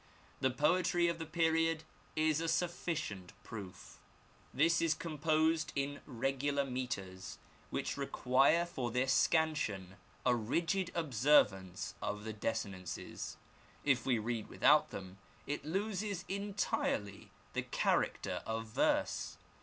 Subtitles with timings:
[0.39, 1.83] The poetry of the period
[2.15, 3.99] is a sufficient proof.
[4.51, 7.37] This is composed in regular The Arabic Language, 13 metres,
[7.69, 13.37] which require for their scansion a rigid observance of the desinences.
[13.83, 19.37] If read without them, it loses entirely the character of verse.